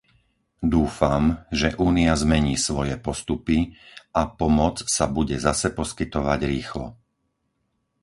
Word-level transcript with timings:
Dúfam, 0.75 1.23
že 1.59 1.69
Únia 1.87 2.13
zmení 2.23 2.55
svoje 2.67 2.95
postupy 3.07 3.57
a 4.19 4.25
pomoc 4.39 4.75
sa 4.95 5.05
bude 5.17 5.37
zase 5.47 5.67
poskytovať 5.79 6.39
rýchlo. 6.53 6.87